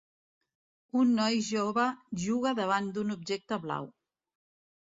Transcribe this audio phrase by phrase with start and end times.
[1.01, 1.85] Un noi jove
[2.25, 3.91] juga davant d'un objecte blau.